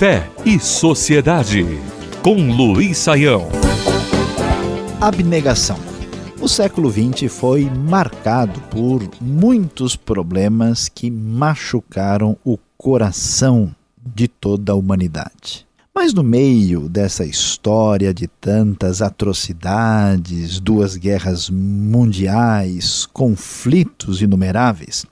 Fé 0.00 0.26
e 0.46 0.58
Sociedade, 0.58 1.62
com 2.22 2.50
Luiz 2.50 2.96
Saião. 2.96 3.50
Abnegação. 4.98 5.76
O 6.40 6.48
século 6.48 6.90
XX 6.90 7.30
foi 7.30 7.68
marcado 7.68 8.58
por 8.70 9.06
muitos 9.20 9.96
problemas 9.96 10.88
que 10.88 11.10
machucaram 11.10 12.34
o 12.42 12.56
coração 12.78 13.76
de 14.02 14.26
toda 14.26 14.72
a 14.72 14.74
humanidade. 14.74 15.66
Mas 15.94 16.14
no 16.14 16.22
meio 16.22 16.88
dessa 16.88 17.26
história 17.26 18.14
de 18.14 18.26
tantas 18.26 19.02
atrocidades, 19.02 20.60
duas 20.60 20.96
guerras 20.96 21.50
mundiais, 21.50 23.04
conflitos 23.12 24.22
inumeráveis, 24.22 25.04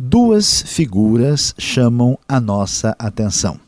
duas 0.00 0.62
figuras 0.62 1.56
chamam 1.58 2.16
a 2.28 2.38
nossa 2.38 2.94
atenção. 3.00 3.58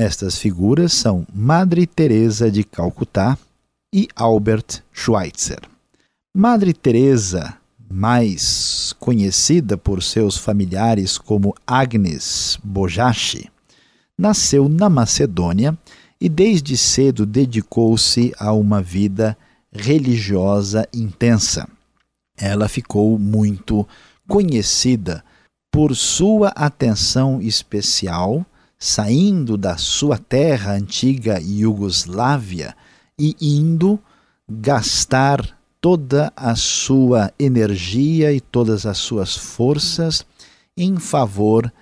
Estas 0.00 0.38
figuras 0.38 0.92
são 0.92 1.26
Madre 1.34 1.84
Teresa 1.84 2.52
de 2.52 2.62
Calcutá 2.62 3.36
e 3.92 4.06
Albert 4.14 4.84
Schweitzer. 4.92 5.58
Madre 6.32 6.72
Teresa, 6.72 7.56
mais 7.90 8.94
conhecida 9.00 9.76
por 9.76 10.00
seus 10.00 10.36
familiares 10.36 11.18
como 11.18 11.52
Agnes 11.66 12.60
Bojachi, 12.62 13.50
nasceu 14.16 14.68
na 14.68 14.88
Macedônia 14.88 15.76
e 16.20 16.28
desde 16.28 16.76
cedo 16.76 17.26
dedicou-se 17.26 18.32
a 18.38 18.52
uma 18.52 18.80
vida 18.80 19.36
religiosa 19.72 20.86
intensa. 20.94 21.68
Ela 22.36 22.68
ficou 22.68 23.18
muito 23.18 23.84
conhecida 24.28 25.24
por 25.72 25.96
sua 25.96 26.50
atenção 26.50 27.42
especial, 27.42 28.46
saindo 28.78 29.56
da 29.56 29.76
sua 29.76 30.18
terra 30.18 30.72
antiga 30.72 31.40
Iugoslávia 31.40 32.76
e 33.18 33.34
indo 33.40 33.98
gastar 34.48 35.58
toda 35.80 36.32
a 36.36 36.54
sua 36.54 37.32
energia 37.38 38.32
e 38.32 38.40
todas 38.40 38.86
as 38.86 38.98
suas 38.98 39.36
forças 39.36 40.24
em 40.76 40.98
favor 40.98 41.72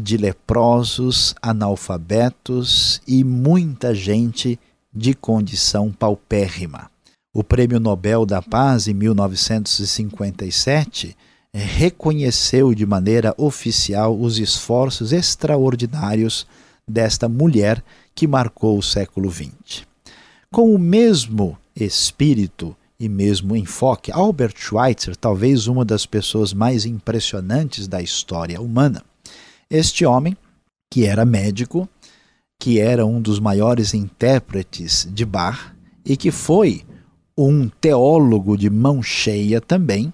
de 0.00 0.16
leprosos, 0.16 1.34
analfabetos 1.40 3.00
e 3.06 3.22
muita 3.22 3.94
gente 3.94 4.58
de 4.92 5.14
condição 5.14 5.92
paupérrima. 5.92 6.90
O 7.32 7.44
Prêmio 7.44 7.78
Nobel 7.78 8.24
da 8.24 8.40
Paz, 8.40 8.88
em 8.88 8.94
1957, 8.94 11.14
reconheceu 11.64 12.74
de 12.74 12.84
maneira 12.84 13.34
oficial 13.38 14.18
os 14.18 14.38
esforços 14.38 15.12
extraordinários 15.12 16.46
desta 16.86 17.28
mulher 17.28 17.82
que 18.14 18.26
marcou 18.26 18.78
o 18.78 18.82
século 18.82 19.30
XX. 19.30 19.84
Com 20.50 20.74
o 20.74 20.78
mesmo 20.78 21.58
espírito 21.74 22.76
e 22.98 23.08
mesmo 23.08 23.56
enfoque, 23.56 24.12
Albert 24.12 24.54
Schweitzer, 24.56 25.16
talvez 25.16 25.66
uma 25.66 25.84
das 25.84 26.06
pessoas 26.06 26.52
mais 26.52 26.86
impressionantes 26.86 27.86
da 27.86 28.00
história 28.00 28.60
humana, 28.60 29.02
este 29.68 30.06
homem, 30.06 30.36
que 30.90 31.04
era 31.04 31.24
médico, 31.24 31.88
que 32.58 32.80
era 32.80 33.04
um 33.04 33.20
dos 33.20 33.38
maiores 33.38 33.92
intérpretes 33.92 35.06
de 35.10 35.24
Bach 35.24 35.74
e 36.04 36.16
que 36.16 36.30
foi 36.30 36.84
um 37.36 37.68
teólogo 37.68 38.56
de 38.56 38.70
mão 38.70 39.02
cheia 39.02 39.60
também, 39.60 40.12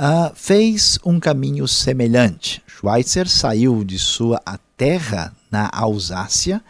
uh, 0.00 0.34
fez 0.34 0.98
um 1.04 1.20
caminho 1.20 1.68
semelhante. 1.68 2.62
Schweitzer 2.66 3.28
saiu 3.28 3.84
de 3.84 3.98
sua 3.98 4.40
terra 4.76 5.34
na 5.50 5.68
Alsácia 5.72 6.62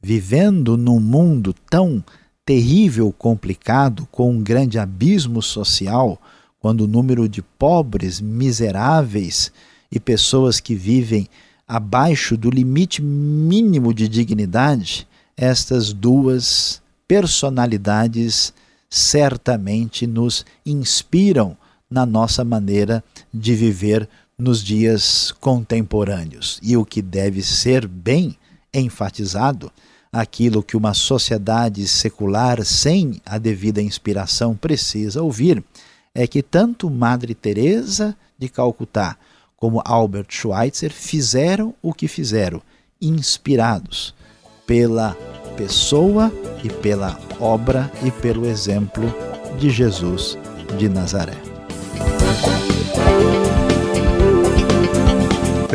Vivendo 0.00 0.76
num 0.76 1.00
mundo 1.00 1.54
tão 1.68 2.04
terrível, 2.44 3.12
complicado, 3.12 4.06
com 4.10 4.30
um 4.30 4.42
grande 4.42 4.78
abismo 4.78 5.42
social, 5.42 6.20
quando 6.60 6.82
o 6.82 6.86
número 6.86 7.28
de 7.28 7.42
pobres, 7.42 8.20
miseráveis 8.20 9.52
e 9.90 9.98
pessoas 9.98 10.60
que 10.60 10.74
vivem 10.74 11.28
abaixo 11.66 12.36
do 12.36 12.48
limite 12.48 13.02
mínimo 13.02 13.92
de 13.92 14.08
dignidade, 14.08 15.06
estas 15.36 15.92
duas 15.92 16.80
personalidades 17.08 18.54
certamente 18.88 20.06
nos 20.06 20.44
inspiram 20.64 21.56
na 21.90 22.06
nossa 22.06 22.44
maneira 22.44 23.02
de 23.32 23.54
viver 23.54 24.08
nos 24.38 24.62
dias 24.62 25.32
contemporâneos. 25.40 26.58
E 26.62 26.76
o 26.76 26.84
que 26.84 27.00
deve 27.00 27.42
ser 27.42 27.86
bem 27.86 28.36
enfatizado, 28.72 29.72
aquilo 30.12 30.62
que 30.62 30.76
uma 30.76 30.94
sociedade 30.94 31.86
secular 31.88 32.64
sem 32.64 33.20
a 33.24 33.38
devida 33.38 33.80
inspiração 33.80 34.54
precisa 34.54 35.22
ouvir, 35.22 35.62
é 36.14 36.26
que 36.26 36.42
tanto 36.42 36.90
Madre 36.90 37.34
Teresa 37.34 38.16
de 38.38 38.48
Calcutá 38.48 39.16
como 39.56 39.82
Albert 39.84 40.28
Schweitzer, 40.30 40.92
fizeram 40.92 41.74
o 41.82 41.92
que 41.92 42.06
fizeram, 42.06 42.62
inspirados 43.00 44.14
pela 44.66 45.16
pessoa 45.56 46.32
e 46.62 46.68
pela 46.68 47.18
obra 47.40 47.90
e 48.04 48.10
pelo 48.10 48.46
exemplo 48.46 49.12
de 49.58 49.70
Jesus 49.70 50.36
de 50.78 50.88
Nazaré. 50.88 51.36